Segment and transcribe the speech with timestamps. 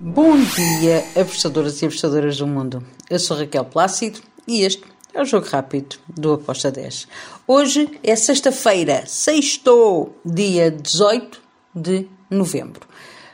[0.00, 2.82] Bom dia, apostadoras e apostadoras do mundo.
[3.08, 4.82] Eu sou Raquel Plácido e este
[5.14, 7.06] é o Jogo Rápido do Aposta 10.
[7.46, 11.40] Hoje é sexta-feira, sextou, dia 18
[11.74, 12.88] de novembro.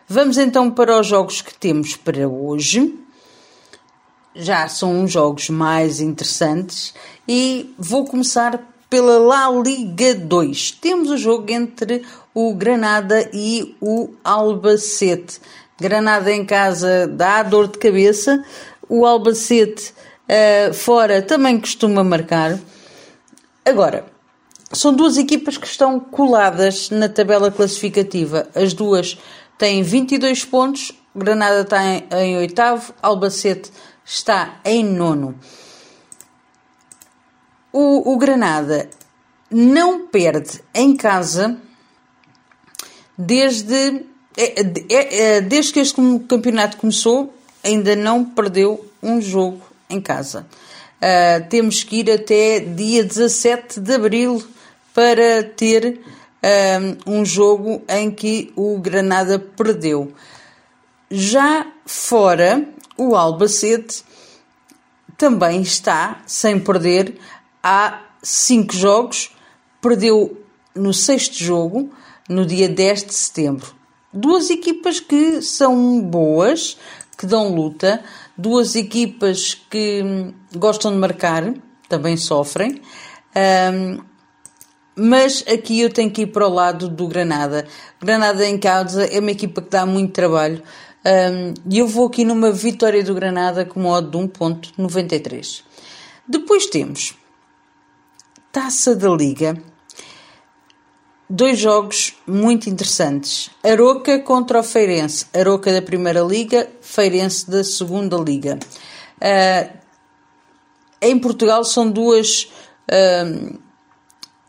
[0.07, 2.99] Vamos então para os jogos que temos para hoje.
[4.35, 6.93] Já são uns jogos mais interessantes
[7.27, 10.73] e vou começar pela La Liga 2.
[10.73, 12.05] Temos o jogo entre
[12.35, 15.41] o Granada e o Albacete.
[15.81, 18.45] Granada em casa dá dor de cabeça,
[18.89, 19.95] o Albacete
[20.29, 22.59] uh, fora também costuma marcar.
[23.65, 24.05] Agora,
[24.73, 28.49] são duas equipas que estão coladas na tabela classificativa.
[28.55, 29.19] As duas
[29.57, 33.71] têm 22 pontos, Granada está em, em oitavo, Albacete
[34.05, 35.39] está em nono.
[37.73, 38.91] O, o Granada
[39.51, 41.57] não perde em casa
[43.17, 44.08] desde
[44.41, 45.97] é, é, é, desde que este
[46.29, 47.35] campeonato começou,
[47.65, 50.47] ainda não perdeu um jogo em casa.
[50.99, 54.41] Uh, temos que ir até dia 17 de abril
[54.95, 60.13] para ter uh, um jogo em que o Granada perdeu.
[61.11, 62.65] Já fora,
[62.97, 64.05] o Albacete
[65.17, 67.19] também está sem perder
[67.61, 69.35] há cinco jogos,
[69.81, 70.41] perdeu
[70.77, 71.91] no sexto jogo,
[72.29, 73.78] no dia 10 de setembro
[74.13, 76.77] duas equipas que são boas,
[77.17, 78.03] que dão luta,
[78.37, 81.55] duas equipas que hum, gostam de marcar,
[81.89, 82.81] também sofrem.
[83.73, 84.01] Um,
[84.95, 87.67] mas aqui eu tenho que ir para o lado do Granada.
[88.01, 90.63] Granada em causa é uma equipa que dá muito trabalho
[91.05, 95.63] um, e eu vou aqui numa vitória do Granada com modo de 1.93.
[96.27, 97.15] Depois temos
[98.51, 99.63] Taça da Liga
[101.29, 103.51] dois jogos muito interessantes.
[103.63, 105.27] Aroca contra o Feirense.
[105.35, 108.59] Aroca da Primeira Liga, Feirense da Segunda Liga.
[109.19, 109.79] Uh,
[111.01, 112.51] em Portugal são duas,
[112.91, 113.59] uh,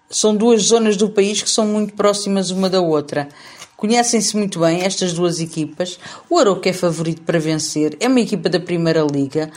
[0.09, 3.27] são duas zonas do país que são muito próximas uma da outra.
[3.75, 5.99] Conhecem-se muito bem estas duas equipas.
[6.29, 9.51] O Aroca é favorito para vencer, é uma equipa da Primeira Liga,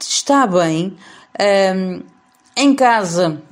[0.00, 0.96] está bem.
[1.38, 2.04] Uh,
[2.54, 3.42] em casa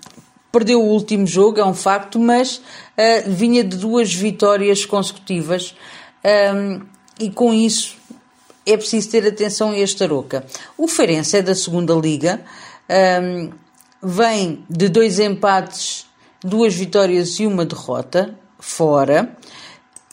[0.53, 2.63] Perdeu o último jogo, é um facto, mas uh,
[3.29, 5.75] vinha de duas vitórias consecutivas
[6.55, 6.81] um,
[7.19, 7.97] e com isso
[8.67, 10.45] é preciso ter atenção a este Aroca.
[10.77, 12.41] O Feirense é da segunda liga,
[13.23, 13.53] um,
[14.03, 16.07] vem de dois empates,
[16.43, 19.37] duas vitórias e uma derrota, fora,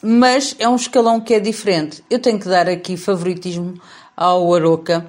[0.01, 2.03] mas é um escalão que é diferente.
[2.09, 3.79] Eu tenho que dar aqui favoritismo
[4.15, 5.05] ao Aroca.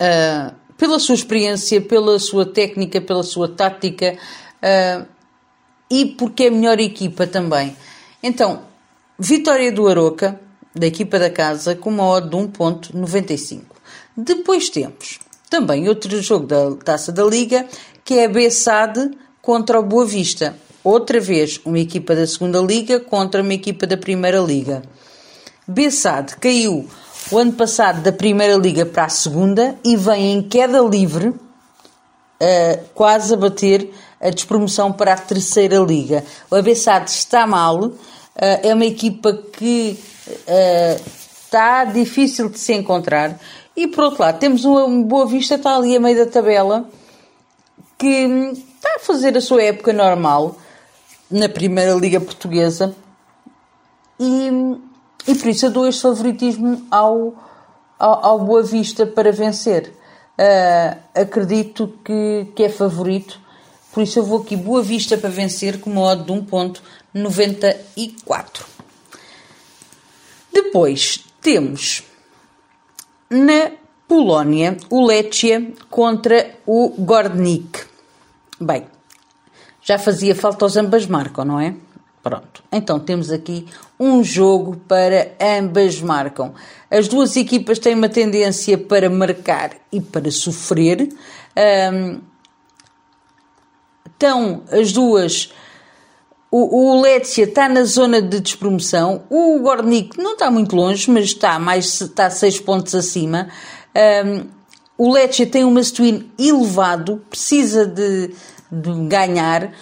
[0.00, 4.16] Uh, pela sua experiência, pela sua técnica, pela sua tática
[4.62, 5.06] uh,
[5.90, 7.76] e porque é a melhor equipa também.
[8.22, 8.62] Então,
[9.18, 10.40] vitória do Aroca,
[10.74, 13.60] da equipa da casa, com uma odd de 1.95.
[14.16, 15.20] Depois temos
[15.50, 17.66] também outro jogo da Taça da Liga,
[18.02, 19.10] que é a Bessade
[19.42, 20.56] contra o Boa Vista.
[20.82, 24.80] Outra vez, uma equipa da segunda Liga contra uma equipa da Primeira Liga.
[25.68, 26.88] Bessade caiu
[27.30, 31.38] o ano passado da Primeira Liga para a Segunda e vem em queda livre, uh,
[32.92, 36.24] quase a bater a despromoção para a Terceira Liga.
[36.50, 37.96] O Abessade está mal, uh,
[38.36, 39.98] é uma equipa que
[40.28, 41.10] uh,
[41.44, 43.38] está difícil de se encontrar.
[43.76, 46.88] E por outro lado, temos uma Boa Vista, está ali a meio da tabela,
[47.96, 50.56] que está a fazer a sua época normal
[51.30, 52.94] na Primeira Liga Portuguesa.
[54.18, 54.50] E
[55.26, 57.34] e por isso eu dou este favoritismo ao,
[57.98, 59.92] ao, ao Boa Vista para vencer.
[60.38, 63.40] Uh, acredito que, que é favorito,
[63.92, 68.62] por isso eu vou aqui Boa Vista para vencer com modo de 1.94.
[70.52, 72.02] Depois temos
[73.28, 73.72] na
[74.08, 77.84] Polónia o Lechia contra o Gordnik.
[78.60, 78.86] Bem,
[79.82, 81.76] já fazia falta aos ambas marcam, não é?
[82.22, 83.66] Pronto, então temos aqui
[83.98, 86.52] um jogo para ambas marcam.
[86.90, 91.08] As duas equipas têm uma tendência para marcar e para sofrer.
[91.92, 92.20] Um,
[94.06, 95.50] estão as duas.
[96.50, 99.22] O, o está na zona de despromoção.
[99.30, 103.48] O Gornik não está muito longe, mas está mais está seis pontos acima.
[104.26, 104.46] Um,
[104.98, 106.02] o Lecce tem um must
[106.38, 108.34] elevado, precisa de,
[108.70, 109.72] de ganhar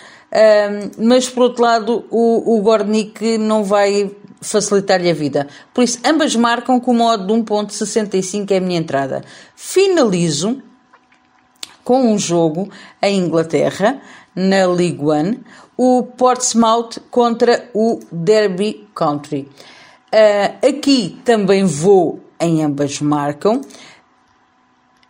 [0.98, 4.10] mas por outro lado o, o Gornik não vai
[4.40, 5.48] facilitar-lhe a vida.
[5.75, 9.25] Por isso, ambas marcam com o modo de 1.65 é a minha entrada.
[9.56, 10.62] Finalizo
[11.82, 12.70] com um jogo
[13.02, 14.00] em Inglaterra,
[14.34, 15.40] na League One,
[15.76, 19.48] o Portsmouth contra o Derby Country.
[20.12, 23.60] Uh, aqui também vou em ambas marcam.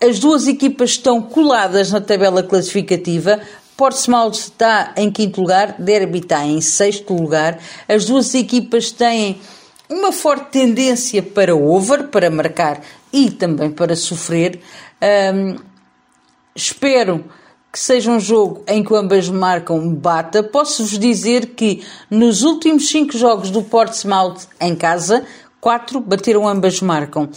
[0.01, 3.41] As duas equipas estão coladas na tabela classificativa.
[3.79, 7.61] Portsmouth está em quinto lugar, Derby está em sexto lugar.
[7.89, 9.41] As duas equipas têm
[9.89, 12.81] uma forte tendência para over, para marcar
[13.13, 14.61] e também para sofrer.
[15.33, 15.59] Um,
[16.57, 17.25] espero
[17.73, 20.43] que seja um jogo em que ambas marcam bata.
[20.43, 25.25] Posso-vos dizer que nos últimos cinco jogos do Portsmouth em casa,
[25.61, 27.29] quatro bateram ambas marcam.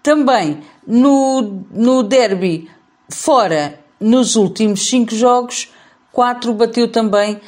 [0.00, 2.70] Também no, no derby
[3.08, 5.68] fora, nos últimos cinco jogos,
[6.12, 7.40] quatro bateu também, uh,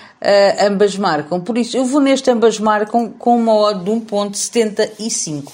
[0.66, 1.40] ambas marcam.
[1.40, 5.52] Por isso, eu vou neste ambas marcam com uma odd de 1.75.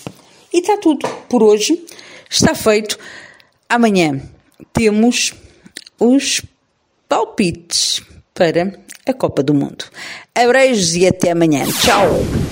[0.53, 1.85] E está tudo por hoje.
[2.29, 2.99] Está feito.
[3.69, 4.21] Amanhã
[4.73, 5.35] temos
[5.99, 6.43] os
[7.09, 8.03] palpites
[8.35, 9.85] para a Copa do Mundo.
[10.35, 11.65] Abreijos e até amanhã.
[11.67, 12.50] Tchau!